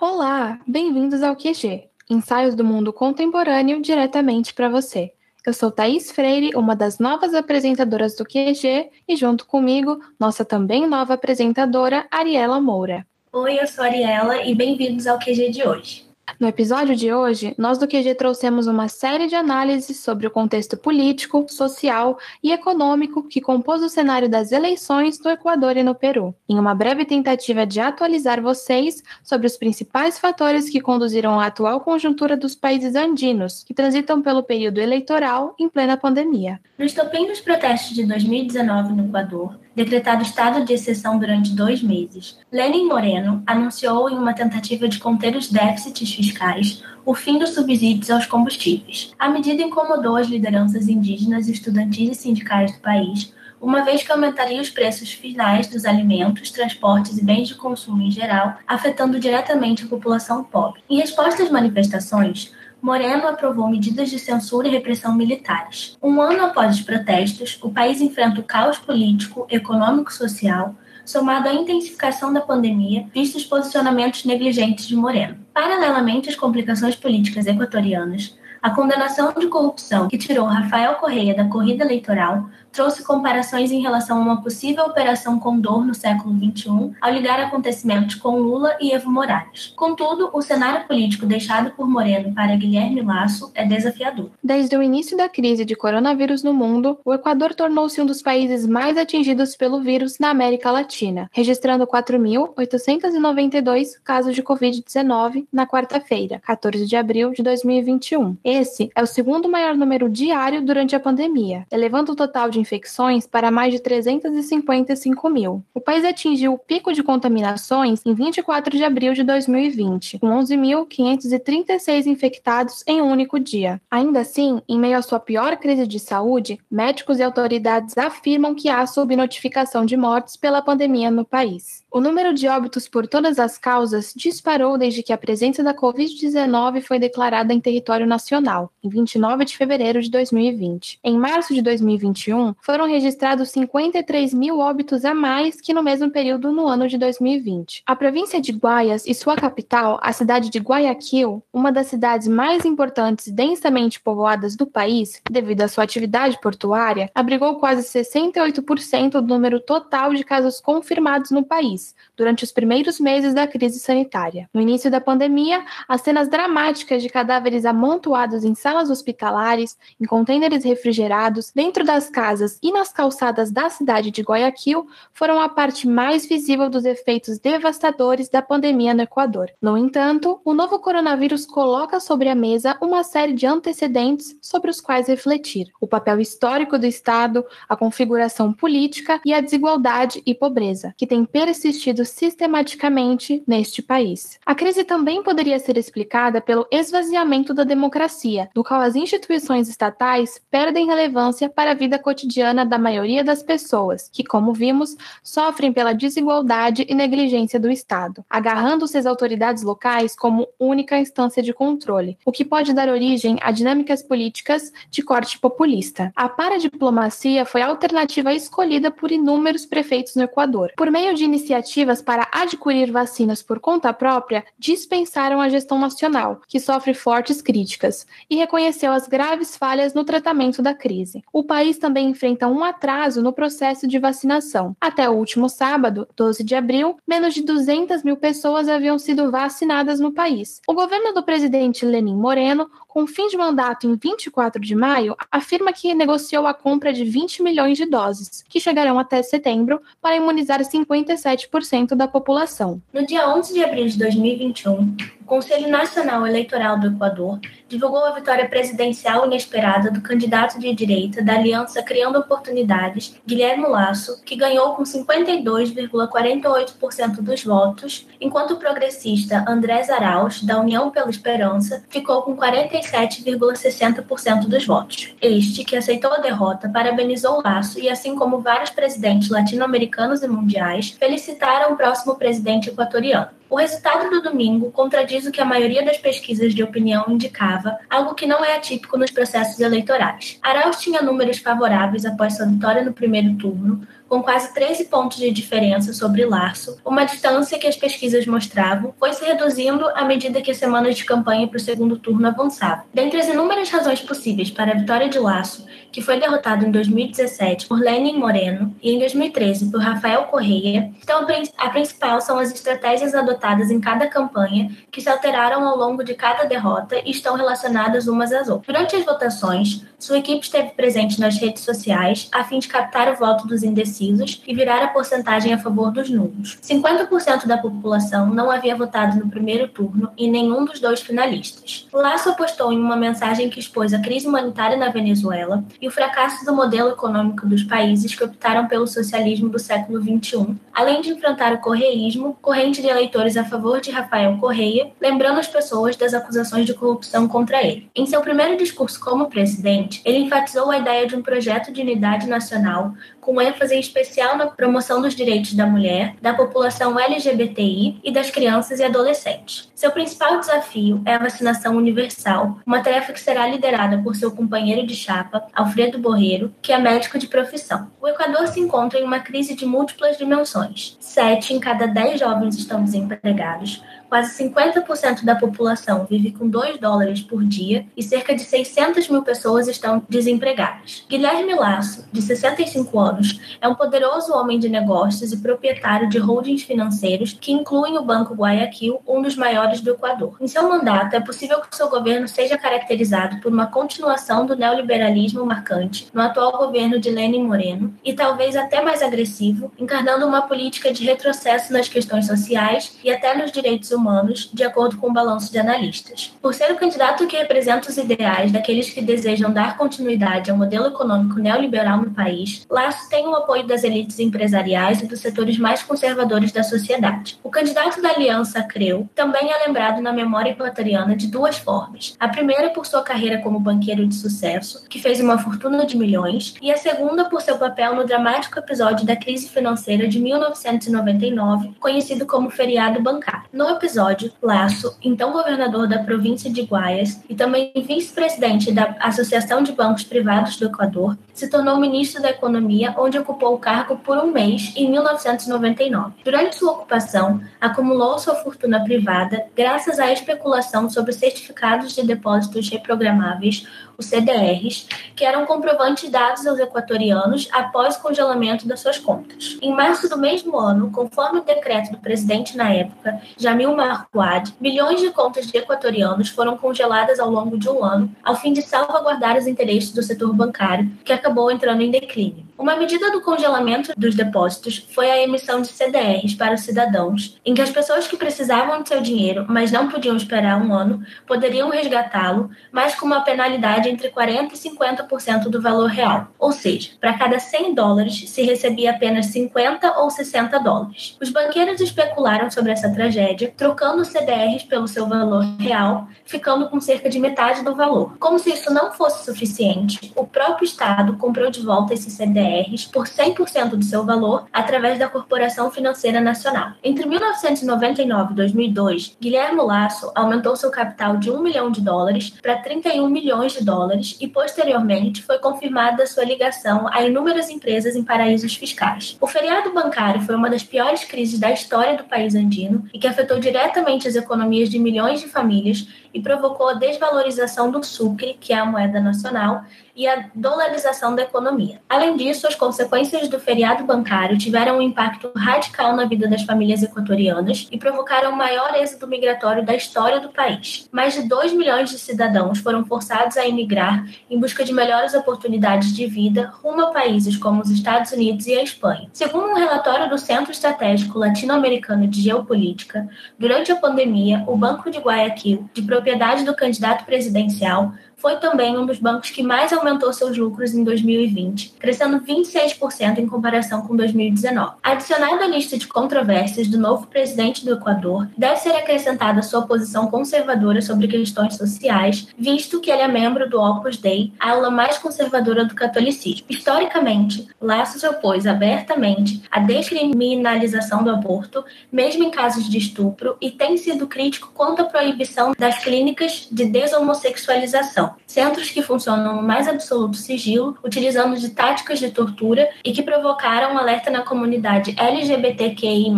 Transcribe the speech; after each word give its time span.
Olá, 0.00 0.58
bem-vindos 0.66 1.22
ao 1.22 1.36
QG, 1.36 1.84
ensaios 2.10 2.56
do 2.56 2.64
mundo 2.64 2.92
contemporâneo 2.92 3.80
diretamente 3.80 4.52
para 4.52 4.68
você. 4.68 5.12
Eu 5.46 5.52
sou 5.52 5.70
Thaís 5.70 6.10
Freire, 6.10 6.50
uma 6.56 6.74
das 6.74 6.98
novas 6.98 7.32
apresentadoras 7.32 8.16
do 8.16 8.24
QG, 8.24 8.90
e 9.06 9.14
junto 9.14 9.46
comigo, 9.46 10.00
nossa 10.18 10.44
também 10.44 10.88
nova 10.88 11.14
apresentadora, 11.14 12.04
Ariela 12.10 12.60
Moura. 12.60 13.06
Oi, 13.32 13.60
eu 13.60 13.68
sou 13.68 13.84
a 13.84 13.86
Ariela 13.86 14.44
e 14.44 14.56
bem-vindos 14.56 15.06
ao 15.06 15.20
QG 15.20 15.50
de 15.50 15.62
hoje. 15.62 16.11
No 16.38 16.48
episódio 16.48 16.96
de 16.96 17.12
hoje, 17.12 17.54
nós 17.58 17.78
do 17.78 17.86
QG 17.86 18.14
trouxemos 18.16 18.66
uma 18.66 18.88
série 18.88 19.26
de 19.26 19.34
análises 19.34 20.00
sobre 20.00 20.26
o 20.26 20.30
contexto 20.30 20.76
político, 20.76 21.46
social 21.48 22.18
e 22.42 22.52
econômico 22.52 23.22
que 23.28 23.40
compôs 23.40 23.82
o 23.82 23.88
cenário 23.88 24.28
das 24.28 24.50
eleições 24.50 25.20
no 25.20 25.30
Equador 25.30 25.76
e 25.76 25.82
no 25.82 25.94
Peru, 25.94 26.34
em 26.48 26.58
uma 26.58 26.74
breve 26.74 27.04
tentativa 27.04 27.66
de 27.66 27.80
atualizar 27.80 28.40
vocês 28.40 29.02
sobre 29.22 29.46
os 29.46 29.56
principais 29.56 30.18
fatores 30.18 30.68
que 30.68 30.80
conduziram 30.80 31.38
à 31.38 31.46
atual 31.46 31.80
conjuntura 31.80 32.36
dos 32.36 32.54
países 32.54 32.94
andinos, 32.94 33.62
que 33.64 33.74
transitam 33.74 34.22
pelo 34.22 34.42
período 34.42 34.80
eleitoral 34.80 35.54
em 35.58 35.68
plena 35.68 35.96
pandemia. 35.96 36.60
No 36.78 36.84
estopim 36.84 37.26
dos 37.26 37.40
protestos 37.40 37.94
de 37.94 38.04
2019 38.04 38.94
no 38.94 39.06
Equador, 39.06 39.58
decretado 39.74 40.22
estado 40.22 40.64
de 40.64 40.72
exceção 40.72 41.18
durante 41.18 41.54
dois 41.54 41.82
meses, 41.82 42.38
Lenin 42.50 42.86
Moreno 42.86 43.42
anunciou 43.46 44.10
em 44.10 44.18
uma 44.18 44.34
tentativa 44.34 44.88
de 44.88 44.98
conter 44.98 45.36
os 45.36 45.48
déficits 45.48 46.14
fiscais 46.14 46.82
o 47.04 47.14
fim 47.14 47.38
dos 47.38 47.50
subsídios 47.50 48.10
aos 48.10 48.26
combustíveis. 48.26 49.12
A 49.18 49.28
medida 49.28 49.62
incomodou 49.62 50.16
as 50.16 50.28
lideranças 50.28 50.88
indígenas, 50.88 51.48
estudantis 51.48 52.10
e 52.10 52.14
sindicais 52.14 52.72
do 52.72 52.80
país, 52.80 53.32
uma 53.60 53.84
vez 53.84 54.02
que 54.02 54.10
aumentaria 54.10 54.60
os 54.60 54.70
preços 54.70 55.12
finais 55.12 55.68
dos 55.68 55.84
alimentos, 55.84 56.50
transportes 56.50 57.16
e 57.16 57.24
bens 57.24 57.46
de 57.46 57.54
consumo 57.54 58.02
em 58.02 58.10
geral, 58.10 58.56
afetando 58.66 59.20
diretamente 59.20 59.84
a 59.84 59.88
população 59.88 60.42
pobre. 60.42 60.82
Em 60.90 60.98
resposta 60.98 61.44
às 61.44 61.50
manifestações, 61.50 62.52
Moreno 62.82 63.28
aprovou 63.28 63.70
medidas 63.70 64.10
de 64.10 64.18
censura 64.18 64.66
e 64.66 64.70
repressão 64.72 65.14
militares. 65.14 65.96
Um 66.02 66.20
ano 66.20 66.46
após 66.46 66.74
os 66.74 66.82
protestos, 66.82 67.56
o 67.62 67.70
país 67.70 68.00
enfrenta 68.00 68.40
o 68.40 68.42
caos 68.42 68.76
político, 68.76 69.46
econômico 69.48 70.10
e 70.10 70.14
social, 70.14 70.74
somado 71.04 71.48
à 71.48 71.54
intensificação 71.54 72.32
da 72.32 72.40
pandemia, 72.40 73.06
vistos 73.14 73.42
os 73.42 73.48
posicionamentos 73.48 74.24
negligentes 74.24 74.88
de 74.88 74.96
Moreno. 74.96 75.36
Paralelamente 75.54 76.28
às 76.28 76.34
complicações 76.34 76.96
políticas 76.96 77.46
equatorianas, 77.46 78.36
a 78.60 78.70
condenação 78.70 79.32
de 79.32 79.46
corrupção 79.46 80.08
que 80.08 80.18
tirou 80.18 80.46
Rafael 80.46 80.96
Correia 80.96 81.36
da 81.36 81.44
corrida 81.44 81.84
eleitoral 81.84 82.50
trouxe 82.72 83.04
comparações 83.04 83.70
em 83.70 83.80
relação 83.80 84.18
a 84.18 84.20
uma 84.20 84.42
possível 84.42 84.86
operação 84.86 85.38
Condor 85.38 85.84
no 85.84 85.94
século 85.94 86.34
XXI, 86.34 86.92
ao 87.00 87.12
ligar 87.12 87.38
acontecimentos 87.38 88.14
com 88.14 88.38
Lula 88.38 88.76
e 88.80 88.92
Evo 88.92 89.10
Morales. 89.10 89.72
Contudo, 89.76 90.30
o 90.32 90.40
cenário 90.40 90.86
político 90.86 91.26
deixado 91.26 91.70
por 91.72 91.88
Moreno 91.88 92.34
para 92.34 92.56
Guilherme 92.56 93.02
Lasso 93.02 93.52
é 93.54 93.64
desafiador. 93.64 94.30
Desde 94.42 94.76
o 94.76 94.82
início 94.82 95.16
da 95.16 95.28
crise 95.28 95.64
de 95.64 95.76
coronavírus 95.76 96.42
no 96.42 96.54
mundo, 96.54 96.98
o 97.04 97.12
Equador 97.12 97.54
tornou-se 97.54 98.00
um 98.00 98.06
dos 98.06 98.22
países 98.22 98.66
mais 98.66 98.96
atingidos 98.96 99.54
pelo 99.54 99.80
vírus 99.80 100.18
na 100.18 100.30
América 100.30 100.70
Latina, 100.70 101.28
registrando 101.32 101.86
4.892 101.86 103.90
casos 104.02 104.34
de 104.34 104.42
Covid-19 104.42 105.46
na 105.52 105.66
quarta-feira, 105.66 106.40
14 106.46 106.86
de 106.86 106.96
abril 106.96 107.32
de 107.32 107.42
2021. 107.42 108.36
Esse 108.42 108.90
é 108.94 109.02
o 109.02 109.06
segundo 109.06 109.48
maior 109.48 109.76
número 109.76 110.08
diário 110.08 110.62
durante 110.62 110.96
a 110.96 111.00
pandemia, 111.00 111.66
elevando 111.70 112.12
o 112.12 112.16
total 112.16 112.48
de 112.48 112.61
infecções 112.62 113.26
para 113.26 113.50
mais 113.50 113.72
de 113.72 113.80
355 113.80 115.28
mil. 115.28 115.62
O 115.74 115.80
país 115.80 116.04
atingiu 116.04 116.54
o 116.54 116.58
pico 116.58 116.92
de 116.92 117.02
contaminações 117.02 118.00
em 118.06 118.14
24 118.14 118.76
de 118.76 118.84
abril 118.84 119.12
de 119.12 119.22
2020, 119.22 120.18
com 120.18 120.28
11.536 120.28 122.06
infectados 122.06 122.82
em 122.86 123.02
um 123.02 123.10
único 123.10 123.38
dia. 123.38 123.80
Ainda 123.90 124.20
assim, 124.20 124.62
em 124.68 124.78
meio 124.78 124.96
à 124.96 125.02
sua 125.02 125.20
pior 125.20 125.56
crise 125.56 125.86
de 125.86 125.98
saúde, 125.98 126.58
médicos 126.70 127.18
e 127.18 127.22
autoridades 127.22 127.98
afirmam 127.98 128.54
que 128.54 128.68
há 128.68 128.86
subnotificação 128.86 129.84
de 129.84 129.96
mortes 129.96 130.36
pela 130.36 130.62
pandemia 130.62 131.10
no 131.10 131.24
país. 131.24 131.82
O 131.90 132.00
número 132.00 132.32
de 132.32 132.48
óbitos 132.48 132.88
por 132.88 133.06
todas 133.06 133.38
as 133.38 133.58
causas 133.58 134.14
disparou 134.16 134.78
desde 134.78 135.02
que 135.02 135.12
a 135.12 135.18
presença 135.18 135.62
da 135.62 135.74
Covid-19 135.74 136.80
foi 136.80 136.98
declarada 136.98 137.52
em 137.52 137.60
território 137.60 138.06
nacional, 138.06 138.72
em 138.82 138.88
29 138.88 139.44
de 139.44 139.56
fevereiro 139.56 140.00
de 140.00 140.10
2020. 140.10 140.98
Em 141.04 141.18
março 141.18 141.54
de 141.54 141.60
2021, 141.60 142.51
foram 142.60 142.86
registrados 142.86 143.50
53 143.50 144.34
mil 144.34 144.58
óbitos 144.58 145.04
a 145.04 145.14
mais 145.14 145.60
que 145.60 145.72
no 145.72 145.82
mesmo 145.82 146.10
período 146.10 146.52
no 146.52 146.68
ano 146.68 146.86
de 146.86 146.98
2020. 146.98 147.82
A 147.86 147.96
província 147.96 148.40
de 148.40 148.52
Guayas 148.52 149.06
e 149.06 149.14
sua 149.14 149.36
capital, 149.36 149.98
a 150.02 150.12
cidade 150.12 150.50
de 150.50 150.58
Guayaquil, 150.58 151.42
uma 151.52 151.72
das 151.72 151.86
cidades 151.86 152.28
mais 152.28 152.64
importantes 152.64 153.28
e 153.28 153.32
densamente 153.32 154.00
povoadas 154.00 154.56
do 154.56 154.66
país, 154.66 155.20
devido 155.30 155.62
à 155.62 155.68
sua 155.68 155.84
atividade 155.84 156.38
portuária, 156.40 157.10
abrigou 157.14 157.56
quase 157.56 157.82
68% 157.82 159.12
do 159.12 159.22
número 159.22 159.58
total 159.58 160.12
de 160.12 160.24
casos 160.24 160.60
confirmados 160.60 161.30
no 161.30 161.42
país 161.42 161.62
país 161.62 161.94
durante 162.16 162.44
os 162.44 162.52
primeiros 162.52 162.98
meses 162.98 163.32
da 163.32 163.46
crise 163.46 163.78
sanitária. 163.78 164.48
No 164.52 164.60
início 164.60 164.90
da 164.90 165.00
pandemia, 165.00 165.64
as 165.88 166.02
cenas 166.02 166.28
dramáticas 166.28 167.02
de 167.02 167.08
cadáveres 167.08 167.64
amontoados 167.64 168.44
em 168.44 168.54
salas 168.54 168.90
hospitalares, 168.90 169.76
em 170.00 170.04
contêineres 170.04 170.64
refrigerados, 170.64 171.52
dentro 171.54 171.84
das 171.84 172.10
casas 172.10 172.41
e 172.62 172.72
nas 172.72 172.92
calçadas 172.92 173.50
da 173.50 173.70
cidade 173.70 174.10
de 174.10 174.22
Guayaquil 174.22 174.86
foram 175.12 175.40
a 175.40 175.48
parte 175.48 175.86
mais 175.86 176.26
visível 176.26 176.68
dos 176.68 176.84
efeitos 176.84 177.38
devastadores 177.38 178.28
da 178.28 178.42
pandemia 178.42 178.94
no 178.94 179.02
Equador. 179.02 179.50
No 179.60 179.78
entanto, 179.78 180.40
o 180.44 180.52
novo 180.52 180.78
coronavírus 180.78 181.46
coloca 181.46 182.00
sobre 182.00 182.28
a 182.28 182.34
mesa 182.34 182.76
uma 182.80 183.04
série 183.04 183.32
de 183.32 183.46
antecedentes 183.46 184.36
sobre 184.40 184.70
os 184.70 184.80
quais 184.80 185.06
refletir: 185.06 185.68
o 185.80 185.86
papel 185.86 186.20
histórico 186.20 186.78
do 186.78 186.86
Estado, 186.86 187.44
a 187.68 187.76
configuração 187.76 188.52
política 188.52 189.20
e 189.24 189.32
a 189.32 189.40
desigualdade 189.40 190.22
e 190.26 190.34
pobreza, 190.34 190.94
que 190.96 191.06
tem 191.06 191.24
persistido 191.24 192.04
sistematicamente 192.04 193.42
neste 193.46 193.80
país. 193.80 194.38
A 194.44 194.54
crise 194.54 194.84
também 194.84 195.22
poderia 195.22 195.58
ser 195.58 195.76
explicada 195.76 196.40
pelo 196.40 196.66
esvaziamento 196.70 197.54
da 197.54 197.64
democracia, 197.64 198.50
do 198.54 198.64
qual 198.64 198.80
as 198.80 198.96
instituições 198.96 199.68
estatais 199.68 200.40
perdem 200.50 200.86
relevância 200.86 201.48
para 201.48 201.70
a 201.70 201.74
vida 201.74 201.98
cotidiana 201.98 202.31
da 202.68 202.78
maioria 202.78 203.22
das 203.22 203.42
pessoas, 203.42 204.08
que, 204.12 204.24
como 204.24 204.52
vimos, 204.52 204.96
sofrem 205.22 205.72
pela 205.72 205.92
desigualdade 205.92 206.86
e 206.88 206.94
negligência 206.94 207.58
do 207.60 207.70
Estado, 207.70 208.24
agarrando-se 208.28 208.96
às 208.96 209.06
autoridades 209.06 209.62
locais 209.62 210.16
como 210.16 210.48
única 210.58 210.98
instância 210.98 211.42
de 211.42 211.52
controle, 211.52 212.16
o 212.24 212.32
que 212.32 212.44
pode 212.44 212.72
dar 212.72 212.88
origem 212.88 213.38
a 213.40 213.50
dinâmicas 213.50 214.02
políticas 214.02 214.72
de 214.90 215.02
corte 215.02 215.38
populista. 215.38 216.12
A 216.16 216.28
paradiplomacia 216.28 217.44
foi 217.44 217.62
a 217.62 217.66
alternativa 217.66 218.32
escolhida 218.32 218.90
por 218.90 219.10
inúmeros 219.10 219.66
prefeitos 219.66 220.14
no 220.14 220.22
Equador. 220.22 220.72
Por 220.76 220.90
meio 220.90 221.14
de 221.14 221.24
iniciativas 221.24 222.00
para 222.00 222.28
adquirir 222.32 222.90
vacinas 222.90 223.42
por 223.42 223.60
conta 223.60 223.92
própria 223.92 224.44
dispensaram 224.58 225.40
a 225.40 225.48
gestão 225.48 225.78
nacional, 225.78 226.40
que 226.46 226.60
sofre 226.60 226.94
fortes 226.94 227.42
críticas, 227.42 228.06
e 228.28 228.36
reconheceu 228.36 228.92
as 228.92 229.08
graves 229.08 229.56
falhas 229.56 229.94
no 229.94 230.04
tratamento 230.04 230.62
da 230.62 230.74
crise. 230.74 231.22
O 231.32 231.44
país 231.44 231.78
também 231.78 232.08
enfrenta 232.22 232.46
um 232.46 232.62
atraso 232.62 233.20
no 233.20 233.32
processo 233.32 233.88
de 233.88 233.98
vacinação. 233.98 234.76
Até 234.80 235.10
o 235.10 235.14
último 235.14 235.48
sábado, 235.48 236.06
12 236.16 236.44
de 236.44 236.54
abril, 236.54 236.96
menos 237.06 237.34
de 237.34 237.42
200 237.42 238.04
mil 238.04 238.16
pessoas 238.16 238.68
haviam 238.68 238.96
sido 238.96 239.28
vacinadas 239.28 239.98
no 239.98 240.12
país. 240.12 240.60
O 240.68 240.72
governo 240.72 241.12
do 241.12 241.24
presidente 241.24 241.84
Lenin 241.84 242.14
Moreno 242.14 242.70
com 242.92 243.06
fim 243.06 243.26
de 243.28 243.38
mandato 243.38 243.86
em 243.86 243.96
24 243.96 244.60
de 244.60 244.74
maio, 244.74 245.16
afirma 245.30 245.72
que 245.72 245.94
negociou 245.94 246.46
a 246.46 246.52
compra 246.52 246.92
de 246.92 247.04
20 247.04 247.42
milhões 247.42 247.78
de 247.78 247.86
doses, 247.86 248.44
que 248.46 248.60
chegarão 248.60 248.98
até 248.98 249.22
setembro 249.22 249.80
para 250.00 250.14
imunizar 250.14 250.60
57% 250.60 251.94
da 251.94 252.06
população. 252.06 252.82
No 252.92 253.06
dia 253.06 253.26
11 253.30 253.54
de 253.54 253.64
abril 253.64 253.86
de 253.86 253.96
2021, 253.98 254.94
o 255.21 255.21
Conselho 255.32 255.66
Nacional 255.66 256.26
Eleitoral 256.26 256.78
do 256.78 256.88
Equador 256.88 257.40
divulgou 257.66 258.04
a 258.04 258.10
vitória 258.10 258.46
presidencial 258.46 259.24
inesperada 259.24 259.90
do 259.90 260.02
candidato 260.02 260.60
de 260.60 260.74
direita 260.74 261.22
da 261.22 261.36
Aliança 261.36 261.82
Criando 261.82 262.18
Oportunidades, 262.18 263.18
Guilherme 263.26 263.66
Lasso, 263.66 264.22
que 264.24 264.36
ganhou 264.36 264.74
com 264.74 264.82
52,48% 264.82 267.22
dos 267.22 267.42
votos, 267.42 268.06
enquanto 268.20 268.50
o 268.50 268.58
progressista 268.58 269.42
Andrés 269.48 269.88
Arauz, 269.88 270.42
da 270.42 270.60
União 270.60 270.90
pela 270.90 271.08
Esperança, 271.08 271.82
ficou 271.88 272.20
com 272.20 272.36
47,60% 272.36 274.48
dos 274.48 274.66
votos. 274.66 275.14
Este, 275.22 275.64
que 275.64 275.76
aceitou 275.76 276.12
a 276.12 276.18
derrota, 276.18 276.68
parabenizou 276.68 277.40
Lasso 277.42 277.80
e, 277.80 277.88
assim 277.88 278.14
como 278.14 278.40
vários 278.40 278.68
presidentes 278.68 279.30
latino-americanos 279.30 280.22
e 280.22 280.28
mundiais, 280.28 280.90
felicitaram 280.90 281.72
o 281.72 281.76
próximo 281.76 282.16
presidente 282.16 282.68
equatoriano. 282.68 283.40
O 283.52 283.56
resultado 283.56 284.08
do 284.08 284.22
domingo 284.22 284.70
contradiz 284.70 285.26
o 285.26 285.30
que 285.30 285.38
a 285.38 285.44
maioria 285.44 285.84
das 285.84 285.98
pesquisas 285.98 286.54
de 286.54 286.62
opinião 286.62 287.04
indicava, 287.06 287.78
algo 287.90 288.14
que 288.14 288.24
não 288.26 288.42
é 288.42 288.56
atípico 288.56 288.96
nos 288.96 289.10
processos 289.10 289.60
eleitorais. 289.60 290.38
Arauz 290.40 290.78
tinha 290.78 291.02
números 291.02 291.36
favoráveis 291.36 292.06
após 292.06 292.34
sua 292.34 292.46
vitória 292.46 292.82
no 292.82 292.94
primeiro 292.94 293.34
turno, 293.34 293.86
com 294.12 294.22
quase 294.22 294.52
13 294.52 294.84
pontos 294.88 295.16
de 295.16 295.30
diferença 295.30 295.90
sobre 295.94 296.26
Larso, 296.26 296.76
uma 296.84 297.02
distância 297.02 297.58
que 297.58 297.66
as 297.66 297.76
pesquisas 297.76 298.26
mostravam 298.26 298.92
foi 298.98 299.10
se 299.14 299.24
reduzindo 299.24 299.88
à 299.94 300.04
medida 300.04 300.42
que 300.42 300.50
as 300.50 300.58
semanas 300.58 300.98
de 300.98 301.04
campanha 301.06 301.48
para 301.48 301.56
o 301.56 301.60
segundo 301.60 301.98
turno 301.98 302.28
avançavam. 302.28 302.84
Dentre 302.92 303.18
as 303.18 303.28
inúmeras 303.28 303.70
razões 303.70 304.02
possíveis 304.02 304.50
para 304.50 304.72
a 304.72 304.74
vitória 304.74 305.08
de 305.08 305.18
Larso, 305.18 305.64
que 305.90 306.02
foi 306.02 306.20
derrotado 306.20 306.66
em 306.66 306.70
2017 306.70 307.66
por 307.66 307.80
Lenin 307.80 308.18
Moreno 308.18 308.76
e 308.82 308.92
em 308.92 308.98
2013 308.98 309.70
por 309.70 309.80
Rafael 309.80 310.24
Correia, 310.24 310.92
então 311.02 311.26
a 311.56 311.70
principal 311.70 312.20
são 312.20 312.38
as 312.38 312.52
estratégias 312.52 313.14
adotadas 313.14 313.70
em 313.70 313.80
cada 313.80 314.08
campanha, 314.08 314.70
que 314.90 315.00
se 315.00 315.08
alteraram 315.08 315.66
ao 315.66 315.78
longo 315.78 316.04
de 316.04 316.12
cada 316.12 316.44
derrota 316.44 317.00
e 317.02 317.10
estão 317.10 317.34
relacionadas 317.34 318.06
umas 318.06 318.30
às 318.30 318.46
outras. 318.50 318.66
Durante 318.66 318.94
as 318.94 319.06
votações, 319.06 319.86
sua 319.98 320.18
equipe 320.18 320.44
esteve 320.44 320.72
presente 320.72 321.18
nas 321.18 321.38
redes 321.38 321.64
sociais 321.64 322.28
a 322.30 322.44
fim 322.44 322.58
de 322.58 322.68
captar 322.68 323.10
o 323.10 323.16
voto 323.16 323.46
dos 323.46 323.62
indecisos 323.62 324.01
indecisos 324.02 324.42
e 324.46 324.54
virar 324.54 324.82
a 324.82 324.88
porcentagem 324.88 325.52
a 325.52 325.58
favor 325.58 325.92
dos 325.92 326.10
nulos. 326.10 326.58
50% 326.62 327.46
da 327.46 327.58
população 327.58 328.26
não 328.26 328.50
havia 328.50 328.76
votado 328.76 329.18
no 329.18 329.30
primeiro 329.30 329.68
turno 329.68 330.10
em 330.16 330.30
nenhum 330.30 330.64
dos 330.64 330.80
dois 330.80 331.00
finalistas. 331.00 331.88
Lasso 331.92 332.30
apostou 332.30 332.72
em 332.72 332.78
uma 332.78 332.96
mensagem 332.96 333.48
que 333.48 333.60
expôs 333.60 333.92
a 333.92 334.00
crise 334.00 334.26
humanitária 334.26 334.76
na 334.76 334.88
Venezuela 334.88 335.64
e 335.80 335.88
o 335.88 335.90
fracasso 335.90 336.44
do 336.44 336.54
modelo 336.54 336.90
econômico 336.90 337.46
dos 337.46 337.62
países 337.62 338.14
que 338.14 338.24
optaram 338.24 338.66
pelo 338.66 338.86
socialismo 338.86 339.48
do 339.48 339.58
século 339.58 340.00
XXI, 340.00 340.56
além 340.72 341.00
de 341.00 341.10
enfrentar 341.10 341.52
o 341.52 341.58
correísmo, 341.58 342.36
corrente 342.40 342.80
de 342.80 342.88
eleitores 342.88 343.36
a 343.36 343.44
favor 343.44 343.80
de 343.80 343.90
Rafael 343.90 344.38
Correia, 344.38 344.90
lembrando 345.00 345.38
as 345.38 345.46
pessoas 345.46 345.96
das 345.96 346.14
acusações 346.14 346.66
de 346.66 346.74
corrupção 346.74 347.28
contra 347.28 347.62
ele. 347.62 347.88
Em 347.94 348.06
seu 348.06 348.20
primeiro 348.20 348.56
discurso 348.56 348.98
como 349.00 349.28
presidente, 349.28 350.00
ele 350.04 350.18
enfatizou 350.18 350.70
a 350.70 350.78
ideia 350.78 351.06
de 351.06 351.16
um 351.16 351.22
projeto 351.22 351.72
de 351.72 351.80
unidade 351.80 352.26
nacional 352.26 352.94
com 353.20 353.40
ênfase 353.40 353.76
especial 353.92 354.36
na 354.36 354.46
promoção 354.46 355.02
dos 355.02 355.14
direitos 355.14 355.52
da 355.52 355.66
mulher, 355.66 356.16
da 356.20 356.32
população 356.32 356.98
LGBTI 356.98 358.00
e 358.02 358.10
das 358.10 358.30
crianças 358.30 358.80
e 358.80 358.84
adolescentes. 358.84 359.70
Seu 359.74 359.90
principal 359.90 360.40
desafio 360.40 361.02
é 361.04 361.14
a 361.14 361.18
vacinação 361.18 361.76
universal, 361.76 362.58
uma 362.66 362.82
tarefa 362.82 363.12
que 363.12 363.20
será 363.20 363.46
liderada 363.46 363.98
por 363.98 364.16
seu 364.16 364.30
companheiro 364.30 364.86
de 364.86 364.96
chapa, 364.96 365.46
Alfredo 365.54 365.98
Borreiro, 365.98 366.54
que 366.62 366.72
é 366.72 366.78
médico 366.78 367.18
de 367.18 367.26
profissão. 367.26 367.90
O 368.00 368.08
Equador 368.08 368.48
se 368.48 368.60
encontra 368.60 368.98
em 368.98 369.04
uma 369.04 369.20
crise 369.20 369.54
de 369.54 369.66
múltiplas 369.66 370.16
dimensões. 370.16 370.96
Sete 370.98 371.52
em 371.52 371.60
cada 371.60 371.86
dez 371.86 372.18
jovens 372.18 372.56
estão 372.56 372.82
desempregados, 372.82 373.82
quase 374.12 374.44
50% 374.44 375.24
da 375.24 375.34
população 375.34 376.06
vive 376.08 376.32
com 376.32 376.46
2 376.46 376.78
dólares 376.78 377.22
por 377.22 377.42
dia 377.42 377.86
e 377.96 378.02
cerca 378.02 378.34
de 378.34 378.42
600 378.42 379.08
mil 379.08 379.22
pessoas 379.22 379.68
estão 379.68 380.02
desempregadas. 380.06 381.02
Guilherme 381.08 381.54
Lasso, 381.54 382.06
de 382.12 382.20
65 382.20 383.00
anos, 383.00 383.40
é 383.58 383.66
um 383.66 383.71
poderoso 383.74 384.32
homem 384.32 384.58
de 384.58 384.68
negócios 384.68 385.32
e 385.32 385.36
proprietário 385.36 386.08
de 386.08 386.18
holdings 386.18 386.62
financeiros 386.62 387.36
que 387.40 387.52
incluem 387.52 387.98
o 387.98 388.02
Banco 388.02 388.34
Guayaquil, 388.34 389.00
um 389.06 389.22
dos 389.22 389.36
maiores 389.36 389.80
do 389.80 389.90
Equador. 389.90 390.36
Em 390.40 390.46
seu 390.46 390.68
mandato, 390.68 391.14
é 391.14 391.20
possível 391.20 391.60
que 391.60 391.74
seu 391.76 391.88
governo 391.88 392.28
seja 392.28 392.58
caracterizado 392.58 393.40
por 393.40 393.52
uma 393.52 393.66
continuação 393.66 394.46
do 394.46 394.56
neoliberalismo 394.56 395.44
marcante 395.44 396.08
no 396.12 396.20
atual 396.20 396.56
governo 396.58 396.98
de 396.98 397.10
Lenin 397.10 397.44
Moreno 397.44 397.94
e 398.04 398.12
talvez 398.12 398.56
até 398.56 398.82
mais 398.82 399.02
agressivo, 399.02 399.72
encarnando 399.78 400.26
uma 400.26 400.42
política 400.42 400.92
de 400.92 401.04
retrocesso 401.04 401.72
nas 401.72 401.88
questões 401.88 402.26
sociais 402.26 402.98
e 403.02 403.10
até 403.10 403.36
nos 403.36 403.52
direitos 403.52 403.90
humanos 403.90 404.50
de 404.52 404.64
acordo 404.64 404.96
com 404.98 405.08
o 405.08 405.12
balanço 405.12 405.52
de 405.52 405.58
analistas. 405.58 406.32
Por 406.40 406.54
ser 406.54 406.72
o 406.72 406.76
candidato 406.76 407.26
que 407.26 407.36
representa 407.36 407.90
os 407.90 407.96
ideais 407.96 408.52
daqueles 408.52 408.90
que 408.90 409.00
desejam 409.00 409.52
dar 409.52 409.76
continuidade 409.76 410.50
ao 410.50 410.56
modelo 410.56 410.86
econômico 410.86 411.38
neoliberal 411.38 411.98
no 411.98 412.10
país, 412.10 412.66
Lasso 412.70 413.08
tem 413.08 413.26
o 413.26 413.34
apoio 413.62 413.66
das 413.66 413.84
elites 413.84 414.18
empresariais 414.18 415.00
e 415.00 415.06
dos 415.06 415.20
setores 415.20 415.58
mais 415.58 415.82
conservadores 415.82 416.52
da 416.52 416.62
sociedade. 416.62 417.38
O 417.42 417.50
candidato 417.50 418.02
da 418.02 418.10
aliança 418.10 418.62
Creu 418.62 419.08
também 419.14 419.50
é 419.50 419.66
lembrado 419.66 420.00
na 420.00 420.12
memória 420.12 420.50
equatoriana 420.50 421.16
de 421.16 421.28
duas 421.28 421.58
formas. 421.58 422.14
A 422.18 422.28
primeira 422.28 422.70
por 422.70 422.86
sua 422.86 423.02
carreira 423.02 423.38
como 423.38 423.60
banqueiro 423.60 424.06
de 424.06 424.14
sucesso, 424.14 424.86
que 424.88 425.00
fez 425.00 425.20
uma 425.20 425.38
fortuna 425.38 425.86
de 425.86 425.96
milhões, 425.96 426.54
e 426.60 426.70
a 426.70 426.76
segunda 426.76 427.24
por 427.28 427.40
seu 427.40 427.56
papel 427.56 427.94
no 427.94 428.04
dramático 428.04 428.58
episódio 428.58 429.06
da 429.06 429.16
crise 429.16 429.48
financeira 429.48 430.08
de 430.08 430.18
1999, 430.18 431.74
conhecido 431.78 432.26
como 432.26 432.50
feriado 432.50 433.00
bancário. 433.00 433.44
No 433.52 433.68
episódio 433.68 434.32
Laço, 434.42 434.96
então 435.02 435.32
governador 435.32 435.86
da 435.86 436.00
província 436.00 436.50
de 436.50 436.62
Guaias 436.62 437.22
e 437.28 437.34
também 437.34 437.72
vice-presidente 437.76 438.72
da 438.72 438.96
Associação 439.00 439.62
de 439.62 439.72
Bancos 439.72 440.04
Privados 440.04 440.56
do 440.56 440.66
Equador, 440.66 441.16
se 441.32 441.48
tornou 441.48 441.78
ministro 441.78 442.20
da 442.20 442.30
Economia, 442.30 442.94
onde 442.98 443.18
ocupou 443.18 443.51
o 443.52 443.58
cargo 443.58 443.96
por 443.96 444.18
um 444.18 444.32
mês 444.32 444.72
em 444.76 444.90
1999. 444.90 446.14
Durante 446.24 446.56
sua 446.56 446.72
ocupação, 446.72 447.40
acumulou 447.60 448.18
sua 448.18 448.34
fortuna 448.36 448.82
privada 448.84 449.46
graças 449.54 449.98
à 449.98 450.12
especulação 450.12 450.88
sobre 450.88 451.12
certificados 451.12 451.94
de 451.94 452.02
depósitos 452.02 452.68
reprogramáveis 452.68 453.66
os 453.98 454.06
CDRs, 454.06 454.86
que 455.14 455.24
eram 455.24 455.46
comprovantes 455.46 456.10
dados 456.10 456.46
aos 456.46 456.58
equatorianos 456.58 457.48
após 457.52 457.96
o 457.96 458.02
congelamento 458.02 458.66
das 458.66 458.80
suas 458.80 458.98
contas. 458.98 459.56
Em 459.62 459.72
março 459.72 460.08
do 460.08 460.18
mesmo 460.18 460.58
ano, 460.58 460.90
conforme 460.90 461.40
o 461.40 461.44
decreto 461.44 461.92
do 461.92 461.98
presidente 461.98 462.56
na 462.56 462.72
época, 462.72 463.20
Jamil 463.38 463.76
Marquad, 463.76 464.52
milhões 464.60 465.00
de 465.00 465.10
contas 465.10 465.46
de 465.46 465.56
equatorianos 465.56 466.28
foram 466.28 466.56
congeladas 466.56 467.20
ao 467.20 467.30
longo 467.30 467.58
de 467.58 467.68
um 467.68 467.84
ano, 467.84 468.10
ao 468.22 468.36
fim 468.36 468.52
de 468.52 468.62
salvaguardar 468.62 469.36
os 469.36 469.46
interesses 469.46 469.92
do 469.92 470.02
setor 470.02 470.32
bancário, 470.34 470.90
que 471.04 471.12
acabou 471.12 471.50
entrando 471.50 471.82
em 471.82 471.90
declínio. 471.90 472.44
Uma 472.62 472.76
medida 472.76 473.10
do 473.10 473.20
congelamento 473.20 473.92
dos 473.96 474.14
depósitos 474.14 474.86
foi 474.92 475.10
a 475.10 475.20
emissão 475.20 475.60
de 475.60 475.66
CDRs 475.66 476.36
para 476.36 476.54
os 476.54 476.60
cidadãos, 476.60 477.36
em 477.44 477.54
que 477.54 477.60
as 477.60 477.70
pessoas 477.70 478.06
que 478.06 478.16
precisavam 478.16 478.80
de 478.80 478.88
seu 478.88 479.00
dinheiro, 479.00 479.44
mas 479.48 479.72
não 479.72 479.88
podiam 479.88 480.16
esperar 480.16 480.62
um 480.62 480.72
ano, 480.72 481.02
poderiam 481.26 481.70
resgatá-lo, 481.70 482.50
mas 482.70 482.94
com 482.94 483.04
uma 483.04 483.22
penalidade 483.22 483.88
entre 483.88 484.10
40% 484.10 484.52
e 484.52 484.56
50% 484.56 485.48
do 485.48 485.60
valor 485.60 485.88
real. 485.88 486.28
Ou 486.38 486.52
seja, 486.52 486.90
para 487.00 487.14
cada 487.14 487.40
100 487.40 487.74
dólares 487.74 488.30
se 488.30 488.42
recebia 488.42 488.92
apenas 488.92 489.26
50 489.26 489.98
ou 489.98 490.08
60 490.08 490.60
dólares. 490.60 491.16
Os 491.20 491.30
banqueiros 491.30 491.80
especularam 491.80 492.48
sobre 492.48 492.70
essa 492.70 492.88
tragédia, 492.88 493.52
trocando 493.56 494.04
CDRs 494.04 494.62
pelo 494.62 494.86
seu 494.86 495.08
valor 495.08 495.44
real, 495.58 496.06
ficando 496.24 496.68
com 496.68 496.80
cerca 496.80 497.10
de 497.10 497.18
metade 497.18 497.64
do 497.64 497.74
valor. 497.74 498.16
Como 498.20 498.38
se 498.38 498.50
isso 498.50 498.72
não 498.72 498.92
fosse 498.92 499.24
suficiente, 499.24 500.12
o 500.14 500.24
próprio 500.24 500.64
Estado 500.64 501.16
comprou 501.16 501.50
de 501.50 501.60
volta 501.60 501.92
esses 501.92 502.12
CDRs 502.12 502.51
por 502.92 503.06
100% 503.06 503.70
do 503.70 503.84
seu 503.84 504.04
valor 504.04 504.46
através 504.52 504.98
da 504.98 505.08
Corporação 505.08 505.70
Financeira 505.70 506.20
Nacional. 506.20 506.72
Entre 506.82 507.06
1999 507.06 508.32
e 508.32 508.36
2002, 508.36 509.16
Guilherme 509.20 509.62
Lasso 509.62 510.10
aumentou 510.14 510.56
seu 510.56 510.70
capital 510.70 511.16
de 511.16 511.30
1 511.30 511.42
milhão 511.42 511.70
de 511.70 511.80
dólares 511.80 512.30
para 512.42 512.56
31 512.58 513.08
milhões 513.08 513.52
de 513.52 513.64
dólares 513.64 514.16
e, 514.20 514.28
posteriormente, 514.28 515.22
foi 515.22 515.38
confirmada 515.38 516.06
sua 516.06 516.24
ligação 516.24 516.86
a 516.92 517.02
inúmeras 517.02 517.50
empresas 517.50 517.96
em 517.96 518.04
paraísos 518.04 518.54
fiscais. 518.54 519.16
O 519.20 519.26
feriado 519.26 519.72
bancário 519.72 520.20
foi 520.22 520.34
uma 520.34 520.50
das 520.50 520.62
piores 520.62 521.04
crises 521.04 521.38
da 521.38 521.50
história 521.50 521.96
do 521.96 522.04
país 522.04 522.34
andino 522.34 522.86
e 522.92 522.98
que 522.98 523.06
afetou 523.06 523.38
diretamente 523.38 524.08
as 524.08 524.16
economias 524.16 524.68
de 524.68 524.78
milhões 524.78 525.20
de 525.20 525.28
famílias 525.28 525.86
e 526.14 526.20
provocou 526.20 526.68
a 526.68 526.74
desvalorização 526.74 527.70
do 527.70 527.82
sucre, 527.82 528.36
que 528.38 528.52
é 528.52 528.58
a 528.58 528.66
moeda 528.66 529.00
nacional, 529.00 529.64
e 529.94 530.08
a 530.08 530.28
dolarização 530.34 531.14
da 531.14 531.22
economia. 531.22 531.80
Além 531.88 532.16
disso, 532.16 532.46
as 532.46 532.54
consequências 532.54 533.28
do 533.28 533.38
feriado 533.38 533.84
bancário 533.84 534.38
tiveram 534.38 534.78
um 534.78 534.82
impacto 534.82 535.30
radical 535.36 535.94
na 535.94 536.04
vida 536.04 536.26
das 536.26 536.42
famílias 536.42 536.82
equatorianas 536.82 537.68
e 537.70 537.78
provocaram 537.78 538.32
o 538.32 538.36
maior 538.36 538.74
êxodo 538.74 539.06
migratório 539.06 539.64
da 539.64 539.74
história 539.74 540.20
do 540.20 540.30
país. 540.30 540.88
Mais 540.90 541.14
de 541.14 541.28
2 541.28 541.52
milhões 541.52 541.90
de 541.90 541.98
cidadãos 541.98 542.58
foram 542.58 542.84
forçados 542.84 543.36
a 543.36 543.46
emigrar 543.46 544.06
em 544.30 544.38
busca 544.38 544.64
de 544.64 544.72
melhores 544.72 545.14
oportunidades 545.14 545.94
de 545.94 546.06
vida 546.06 546.52
rumo 546.62 546.82
a 546.82 546.90
países 546.90 547.36
como 547.36 547.60
os 547.60 547.70
Estados 547.70 548.12
Unidos 548.12 548.46
e 548.46 548.54
a 548.54 548.62
Espanha. 548.62 549.08
Segundo 549.12 549.48
um 549.48 549.54
relatório 549.54 550.08
do 550.08 550.18
Centro 550.18 550.52
Estratégico 550.52 551.18
Latino-Americano 551.18 552.06
de 552.06 552.22
Geopolítica, 552.22 553.08
durante 553.38 553.70
a 553.70 553.76
pandemia, 553.76 554.44
o 554.46 554.56
Banco 554.56 554.90
de 554.90 554.98
Guayaquil, 554.98 555.68
de 555.74 555.82
propriedade 555.82 556.44
do 556.44 556.54
candidato 556.54 557.04
presidencial, 557.04 557.92
foi 558.22 558.36
também 558.36 558.78
um 558.78 558.86
dos 558.86 559.00
bancos 559.00 559.30
que 559.30 559.42
mais 559.42 559.72
aumentou 559.72 560.12
seus 560.12 560.38
lucros 560.38 560.72
em 560.72 560.84
2020, 560.84 561.74
crescendo 561.80 562.20
26% 562.20 563.18
em 563.18 563.26
comparação 563.26 563.82
com 563.82 563.96
2019. 563.96 564.76
Adicionado 564.80 565.42
à 565.42 565.48
lista 565.48 565.76
de 565.76 565.88
controvérsias 565.88 566.68
do 566.68 566.78
novo 566.78 567.08
presidente 567.08 567.64
do 567.64 567.74
Equador, 567.74 568.28
deve 568.38 568.60
ser 568.60 568.76
acrescentada 568.76 569.42
sua 569.42 569.66
posição 569.66 570.06
conservadora 570.06 570.80
sobre 570.80 571.08
questões 571.08 571.56
sociais, 571.56 572.28
visto 572.38 572.80
que 572.80 572.92
ele 572.92 573.02
é 573.02 573.08
membro 573.08 573.50
do 573.50 573.60
Opus 573.60 573.96
Dei, 573.96 574.32
a 574.38 574.50
ala 574.50 574.70
mais 574.70 574.98
conservadora 574.98 575.64
do 575.64 575.74
catolicismo. 575.74 576.46
Historicamente, 576.48 577.48
Laço 577.60 577.98
se 577.98 578.06
opôs 578.06 578.46
abertamente 578.46 579.42
à 579.50 579.58
descriminalização 579.58 581.02
do 581.02 581.10
aborto, 581.10 581.64
mesmo 581.90 582.22
em 582.22 582.30
casos 582.30 582.70
de 582.70 582.78
estupro, 582.78 583.36
e 583.40 583.50
tem 583.50 583.76
sido 583.76 584.06
crítico 584.06 584.52
quanto 584.54 584.82
à 584.82 584.84
proibição 584.84 585.54
das 585.58 585.82
clínicas 585.82 586.46
de 586.52 586.66
deshomossexualização, 586.66 588.11
centros 588.26 588.70
que 588.70 588.82
funcionam 588.82 589.36
no 589.36 589.42
mais 589.42 589.68
absoluto 589.68 590.16
sigilo, 590.16 590.76
utilizando 590.84 591.36
de 591.36 591.50
táticas 591.50 591.98
de 591.98 592.10
tortura 592.10 592.68
e 592.84 592.92
que 592.92 593.02
provocaram 593.02 593.74
um 593.74 593.78
alerta 593.78 594.10
na 594.10 594.22
comunidade 594.22 594.94
LGBTQI+, 594.98 596.12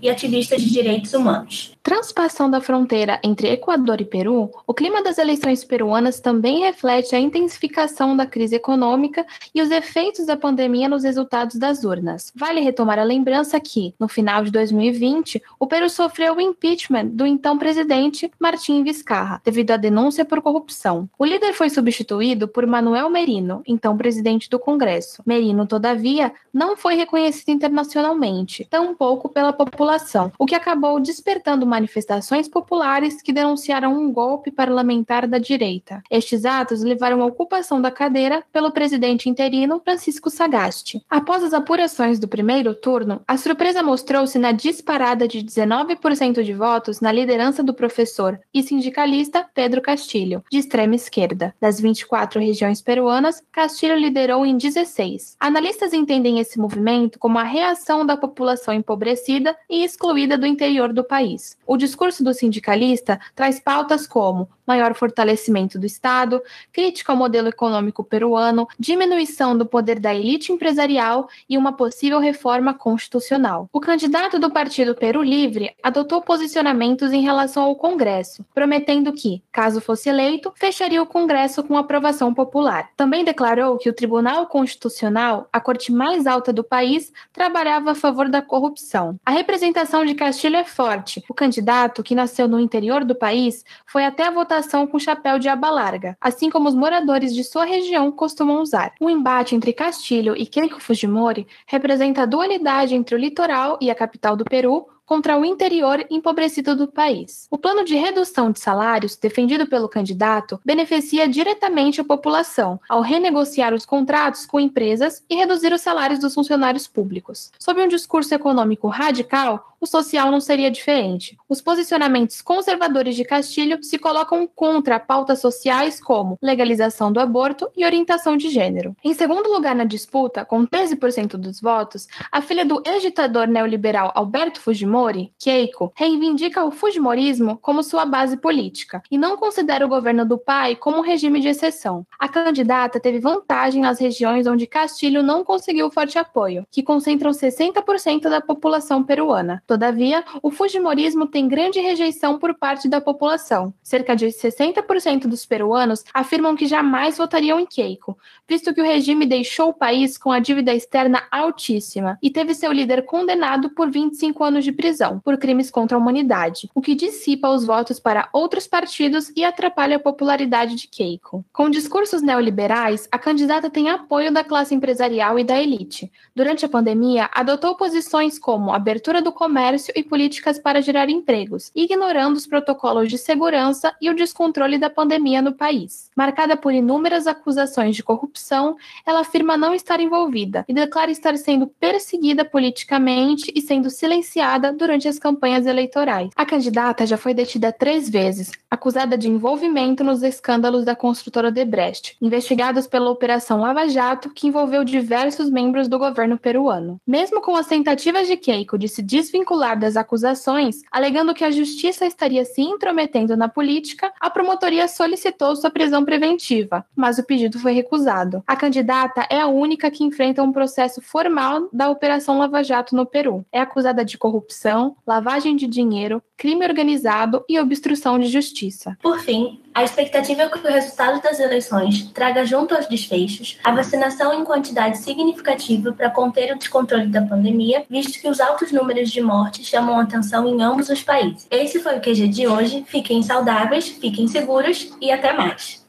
e 0.00 0.08
ativistas 0.08 0.62
de 0.62 0.70
direitos 0.70 1.12
humanos. 1.12 1.72
Transpassando 1.82 2.54
a 2.54 2.60
fronteira 2.60 3.18
entre 3.24 3.48
Equador 3.48 4.00
e 4.00 4.04
Peru, 4.04 4.50
o 4.66 4.74
clima 4.74 5.02
das 5.02 5.16
eleições 5.16 5.64
peruanas 5.64 6.20
também 6.20 6.60
reflete 6.60 7.16
a 7.16 7.18
intensificação 7.18 8.14
da 8.14 8.26
crise 8.26 8.56
econômica 8.56 9.26
e 9.54 9.62
os 9.62 9.70
efeitos 9.70 10.26
da 10.26 10.36
pandemia 10.36 10.88
nos 10.88 11.02
resultados 11.02 11.56
das 11.56 11.84
urnas. 11.84 12.30
Vale 12.36 12.60
retomar 12.60 12.98
a 12.98 13.04
lembrança 13.04 13.58
que, 13.58 13.94
no 13.98 14.06
final 14.06 14.44
de 14.44 14.50
2020, 14.50 15.42
o 15.58 15.66
Peru 15.66 15.88
sofreu 15.88 16.36
o 16.36 16.40
impeachment 16.40 17.06
do 17.06 17.26
então 17.26 17.56
presidente 17.56 18.30
Martim 18.38 18.84
Vizcarra, 18.84 19.40
devido 19.42 19.70
à 19.70 19.76
denúncia 19.78 20.24
por 20.24 20.42
corrupção. 20.42 21.08
O 21.20 21.24
líder 21.24 21.52
foi 21.52 21.68
substituído 21.68 22.46
por 22.46 22.64
Manuel 22.64 23.10
Merino, 23.10 23.60
então 23.66 23.96
presidente 23.96 24.48
do 24.48 24.56
Congresso. 24.56 25.20
Merino, 25.26 25.66
todavia, 25.66 26.32
não 26.54 26.76
foi 26.76 26.94
reconhecido 26.94 27.48
internacionalmente, 27.48 28.64
tampouco 28.70 29.28
pela 29.28 29.52
população, 29.52 30.30
o 30.38 30.46
que 30.46 30.54
acabou 30.54 31.00
despertando 31.00 31.66
manifestações 31.66 32.46
populares 32.46 33.20
que 33.20 33.32
denunciaram 33.32 33.98
um 33.98 34.12
golpe 34.12 34.52
parlamentar 34.52 35.26
da 35.26 35.38
direita. 35.38 36.00
Estes 36.08 36.44
atos 36.44 36.84
levaram 36.84 37.20
à 37.20 37.26
ocupação 37.26 37.82
da 37.82 37.90
cadeira 37.90 38.44
pelo 38.52 38.70
presidente 38.70 39.28
interino 39.28 39.80
Francisco 39.84 40.30
Sagasti. 40.30 41.02
Após 41.10 41.42
as 41.42 41.52
apurações 41.52 42.20
do 42.20 42.28
primeiro 42.28 42.76
turno, 42.76 43.22
a 43.26 43.36
surpresa 43.36 43.82
mostrou-se 43.82 44.38
na 44.38 44.52
disparada 44.52 45.26
de 45.26 45.40
19% 45.40 46.44
de 46.44 46.54
votos 46.54 47.00
na 47.00 47.10
liderança 47.10 47.60
do 47.60 47.74
professor 47.74 48.38
e 48.54 48.62
sindicalista 48.62 49.44
Pedro 49.52 49.82
Castilho, 49.82 50.44
de 50.48 50.58
extrema 50.58 50.94
esquerda. 50.98 51.54
Das 51.60 51.80
24 51.80 52.40
regiões 52.40 52.82
peruanas, 52.82 53.42
Castilho 53.50 53.96
liderou 53.96 54.44
em 54.44 54.56
16. 54.56 55.36
Analistas 55.40 55.92
entendem 55.92 56.38
esse 56.38 56.58
movimento 56.58 57.18
como 57.18 57.38
a 57.38 57.42
reação 57.42 58.04
da 58.04 58.16
população 58.16 58.74
empobrecida 58.74 59.56
e 59.70 59.82
excluída 59.82 60.36
do 60.36 60.46
interior 60.46 60.92
do 60.92 61.02
país. 61.02 61.56
O 61.66 61.76
discurso 61.76 62.22
do 62.22 62.34
sindicalista 62.34 63.18
traz 63.34 63.58
pautas 63.58 64.06
como 64.06 64.48
maior 64.68 64.94
fortalecimento 64.94 65.78
do 65.78 65.86
Estado, 65.86 66.42
crítica 66.70 67.10
ao 67.10 67.16
modelo 67.16 67.48
econômico 67.48 68.04
peruano, 68.04 68.68
diminuição 68.78 69.56
do 69.56 69.64
poder 69.64 69.98
da 69.98 70.14
elite 70.14 70.52
empresarial 70.52 71.26
e 71.48 71.56
uma 71.56 71.72
possível 71.72 72.20
reforma 72.20 72.74
constitucional. 72.74 73.66
O 73.72 73.80
candidato 73.80 74.38
do 74.38 74.50
Partido 74.50 74.94
Peru 74.94 75.22
Livre 75.22 75.74
adotou 75.82 76.20
posicionamentos 76.20 77.12
em 77.12 77.22
relação 77.22 77.62
ao 77.62 77.76
Congresso, 77.76 78.44
prometendo 78.54 79.10
que, 79.12 79.42
caso 79.50 79.80
fosse 79.80 80.10
eleito, 80.10 80.52
fecharia 80.54 80.87
o 80.96 81.06
Congresso 81.06 81.64
com 81.64 81.76
aprovação 81.76 82.32
popular. 82.32 82.90
Também 82.96 83.24
declarou 83.24 83.76
que 83.78 83.90
o 83.90 83.92
Tribunal 83.92 84.46
Constitucional, 84.46 85.48
a 85.52 85.60
corte 85.60 85.90
mais 85.90 86.24
alta 86.24 86.52
do 86.52 86.62
país, 86.62 87.12
trabalhava 87.32 87.90
a 87.90 87.94
favor 87.96 88.28
da 88.28 88.40
corrupção. 88.40 89.18
A 89.26 89.32
representação 89.32 90.04
de 90.04 90.14
Castilho 90.14 90.54
é 90.54 90.62
forte. 90.62 91.24
O 91.28 91.34
candidato, 91.34 92.04
que 92.04 92.14
nasceu 92.14 92.46
no 92.46 92.60
interior 92.60 93.04
do 93.04 93.16
país, 93.16 93.64
foi 93.84 94.04
até 94.04 94.28
a 94.28 94.30
votação 94.30 94.86
com 94.86 95.00
chapéu 95.00 95.40
de 95.40 95.48
aba 95.48 95.70
larga, 95.70 96.16
assim 96.20 96.48
como 96.48 96.68
os 96.68 96.74
moradores 96.76 97.34
de 97.34 97.42
sua 97.42 97.64
região 97.64 98.12
costumam 98.12 98.62
usar. 98.62 98.92
O 99.00 99.10
embate 99.10 99.56
entre 99.56 99.72
Castilho 99.72 100.36
e 100.36 100.46
Keiko 100.46 100.80
Fujimori 100.80 101.48
representa 101.66 102.22
a 102.22 102.26
dualidade 102.26 102.94
entre 102.94 103.16
o 103.16 103.18
litoral 103.18 103.76
e 103.80 103.90
a 103.90 103.94
capital 103.94 104.36
do 104.36 104.44
Peru, 104.44 104.86
contra 105.08 105.38
o 105.38 105.44
interior 105.44 106.04
empobrecido 106.10 106.76
do 106.76 106.86
país. 106.86 107.46
O 107.50 107.56
plano 107.56 107.82
de 107.82 107.96
redução 107.96 108.52
de 108.52 108.60
salários 108.60 109.16
defendido 109.16 109.66
pelo 109.66 109.88
candidato 109.88 110.60
beneficia 110.62 111.26
diretamente 111.26 111.98
a 111.98 112.04
população 112.04 112.78
ao 112.86 113.00
renegociar 113.00 113.72
os 113.72 113.86
contratos 113.86 114.44
com 114.44 114.60
empresas 114.60 115.24
e 115.30 115.34
reduzir 115.34 115.72
os 115.72 115.80
salários 115.80 116.20
dos 116.20 116.34
funcionários 116.34 116.86
públicos. 116.86 117.50
Sob 117.58 117.80
um 117.80 117.88
discurso 117.88 118.34
econômico 118.34 118.86
radical, 118.88 119.77
o 119.80 119.86
social 119.86 120.30
não 120.30 120.40
seria 120.40 120.70
diferente. 120.70 121.36
Os 121.48 121.60
posicionamentos 121.60 122.40
conservadores 122.40 123.14
de 123.14 123.24
Castilho 123.24 123.82
se 123.82 123.98
colocam 123.98 124.46
contra 124.46 124.98
pautas 124.98 125.40
sociais 125.40 126.00
como 126.00 126.38
legalização 126.42 127.12
do 127.12 127.20
aborto 127.20 127.70
e 127.76 127.84
orientação 127.84 128.36
de 128.36 128.48
gênero. 128.48 128.96
Em 129.04 129.14
segundo 129.14 129.52
lugar 129.52 129.74
na 129.74 129.84
disputa, 129.84 130.44
com 130.44 130.66
13% 130.66 131.36
dos 131.36 131.60
votos, 131.60 132.06
a 132.32 132.40
filha 132.40 132.64
do 132.64 132.82
ex-ditador 132.84 133.46
neoliberal 133.46 134.12
Alberto 134.14 134.60
Fujimori 134.60 134.88
Fujimori, 134.88 135.32
Keiko, 135.38 135.92
reivindica 135.94 136.64
o 136.64 136.70
Fujimorismo 136.70 137.58
como 137.58 137.82
sua 137.82 138.04
base 138.04 138.36
política 138.36 139.02
e 139.10 139.18
não 139.18 139.36
considera 139.36 139.84
o 139.84 139.88
governo 139.88 140.24
do 140.24 140.38
pai 140.38 140.76
como 140.76 140.98
um 140.98 141.02
regime 141.02 141.40
de 141.40 141.48
exceção. 141.48 142.06
A 142.18 142.28
candidata 142.28 143.00
teve 143.00 143.18
vantagem 143.18 143.82
nas 143.82 143.98
regiões 143.98 144.46
onde 144.46 144.66
Castilho 144.66 145.22
não 145.22 145.44
conseguiu 145.44 145.90
forte 145.90 146.18
apoio, 146.18 146.66
que 146.70 146.82
concentram 146.82 147.30
60% 147.30 148.22
da 148.28 148.40
população 148.40 149.02
peruana. 149.02 149.62
Todavia, 149.68 150.24
o 150.42 150.50
Fujimorismo 150.50 151.26
tem 151.26 151.46
grande 151.46 151.78
rejeição 151.78 152.38
por 152.38 152.54
parte 152.54 152.88
da 152.88 153.02
população. 153.02 153.74
Cerca 153.82 154.16
de 154.16 154.28
60% 154.28 155.26
dos 155.26 155.44
peruanos 155.44 156.02
afirmam 156.14 156.56
que 156.56 156.66
jamais 156.66 157.18
votariam 157.18 157.60
em 157.60 157.66
Keiko, 157.66 158.16
visto 158.48 158.72
que 158.72 158.80
o 158.80 158.84
regime 158.84 159.26
deixou 159.26 159.68
o 159.68 159.74
país 159.74 160.16
com 160.16 160.32
a 160.32 160.38
dívida 160.38 160.74
externa 160.74 161.22
altíssima 161.30 162.16
e 162.22 162.30
teve 162.30 162.54
seu 162.54 162.72
líder 162.72 163.04
condenado 163.04 163.68
por 163.68 163.90
25 163.90 164.42
anos 164.42 164.64
de 164.64 164.72
prisão 164.72 165.20
por 165.20 165.36
crimes 165.36 165.70
contra 165.70 165.98
a 165.98 166.00
humanidade, 166.00 166.70
o 166.74 166.80
que 166.80 166.94
dissipa 166.94 167.50
os 167.50 167.66
votos 167.66 168.00
para 168.00 168.30
outros 168.32 168.66
partidos 168.66 169.30
e 169.36 169.44
atrapalha 169.44 169.96
a 169.96 170.00
popularidade 170.00 170.76
de 170.76 170.88
Keiko. 170.88 171.44
Com 171.52 171.68
discursos 171.68 172.22
neoliberais, 172.22 173.06
a 173.12 173.18
candidata 173.18 173.68
tem 173.68 173.90
apoio 173.90 174.32
da 174.32 174.42
classe 174.42 174.74
empresarial 174.74 175.38
e 175.38 175.44
da 175.44 175.60
elite. 175.60 176.10
Durante 176.34 176.64
a 176.64 176.70
pandemia, 176.70 177.28
adotou 177.34 177.76
posições 177.76 178.38
como 178.38 178.72
abertura 178.72 179.20
do 179.20 179.30
comércio 179.30 179.57
e 179.96 180.04
políticas 180.04 180.56
para 180.56 180.80
gerar 180.80 181.10
empregos, 181.10 181.72
ignorando 181.74 182.36
os 182.36 182.46
protocolos 182.46 183.08
de 183.08 183.18
segurança 183.18 183.92
e 184.00 184.08
o 184.08 184.14
descontrole 184.14 184.78
da 184.78 184.88
pandemia 184.88 185.42
no 185.42 185.52
país. 185.52 186.08
Marcada 186.16 186.56
por 186.56 186.72
inúmeras 186.72 187.26
acusações 187.26 187.96
de 187.96 188.02
corrupção, 188.04 188.76
ela 189.04 189.20
afirma 189.20 189.56
não 189.56 189.74
estar 189.74 189.98
envolvida 189.98 190.64
e 190.68 190.72
declara 190.72 191.10
estar 191.10 191.36
sendo 191.36 191.66
perseguida 191.66 192.44
politicamente 192.44 193.52
e 193.52 193.60
sendo 193.60 193.90
silenciada 193.90 194.72
durante 194.72 195.08
as 195.08 195.18
campanhas 195.18 195.66
eleitorais. 195.66 196.30
A 196.36 196.46
candidata 196.46 197.04
já 197.04 197.16
foi 197.16 197.34
detida 197.34 197.72
três 197.72 198.08
vezes, 198.08 198.52
acusada 198.70 199.18
de 199.18 199.28
envolvimento 199.28 200.04
nos 200.04 200.22
escândalos 200.22 200.84
da 200.84 200.94
construtora 200.94 201.50
Debrecht, 201.50 202.16
investigados 202.22 202.86
pela 202.86 203.10
Operação 203.10 203.60
Lava 203.60 203.88
Jato, 203.88 204.30
que 204.30 204.46
envolveu 204.46 204.84
diversos 204.84 205.50
membros 205.50 205.88
do 205.88 205.98
governo 205.98 206.38
peruano. 206.38 207.00
Mesmo 207.04 207.40
com 207.40 207.56
as 207.56 207.66
tentativas 207.66 208.28
de 208.28 208.36
Keiko 208.36 208.78
de 208.78 208.86
se 208.86 209.02
desvincular 209.02 209.47
das 209.76 209.96
acusações, 209.96 210.82
alegando 210.90 211.34
que 211.34 211.44
a 211.44 211.50
justiça 211.50 212.04
estaria 212.06 212.44
se 212.44 212.60
intrometendo 212.60 213.36
na 213.36 213.48
política, 213.48 214.12
a 214.20 214.28
promotoria 214.28 214.86
solicitou 214.88 215.56
sua 215.56 215.70
prisão 215.70 216.04
preventiva, 216.04 216.84
mas 216.94 217.18
o 217.18 217.24
pedido 217.24 217.58
foi 217.58 217.72
recusado. 217.72 218.42
A 218.46 218.56
candidata 218.56 219.26
é 219.30 219.40
a 219.40 219.46
única 219.46 219.90
que 219.90 220.04
enfrenta 220.04 220.42
um 220.42 220.52
processo 220.52 221.00
formal 221.00 221.68
da 221.72 221.90
Operação 221.90 222.38
Lava 222.38 222.62
Jato 222.62 222.94
no 222.94 223.06
Peru. 223.06 223.44
É 223.52 223.60
acusada 223.60 224.04
de 224.04 224.18
corrupção 224.18 224.96
lavagem 225.06 225.56
de 225.56 225.66
dinheiro, 225.66 226.22
crime 226.36 226.66
organizado 226.66 227.44
e 227.48 227.58
obstrução 227.58 228.18
de 228.18 228.28
justiça. 228.28 228.96
Por 229.02 229.18
fim, 229.20 229.60
a 229.74 229.84
expectativa 229.84 230.42
é 230.42 230.48
que 230.48 230.58
o 230.58 230.72
resultado 230.72 231.22
das 231.22 231.38
eleições 231.38 232.10
traga 232.12 232.44
junto 232.44 232.74
aos 232.74 232.88
desfechos 232.88 233.58
a 233.62 233.70
vacinação 233.70 234.34
em 234.34 234.44
quantidade 234.44 234.98
significativa 234.98 235.92
para 235.92 236.10
conter 236.10 236.52
o 236.52 236.58
descontrole 236.58 237.06
da 237.06 237.22
pandemia, 237.22 237.84
visto 237.88 238.20
que 238.20 238.28
os 238.28 238.40
altos 238.40 238.72
números 238.72 239.10
de 239.10 239.20
mortes 239.20 239.37
chamam 239.62 239.98
atenção 239.98 240.46
em 240.46 240.62
ambos 240.62 240.88
os 240.88 241.02
países. 241.02 241.46
Esse 241.50 241.80
foi 241.80 241.96
o 241.96 242.00
QG 242.00 242.28
de 242.28 242.46
hoje. 242.46 242.84
Fiquem 242.86 243.22
saudáveis, 243.22 243.88
fiquem 243.88 244.26
seguros 244.26 244.90
e 245.00 245.10
até 245.10 245.32
mais. 245.32 245.86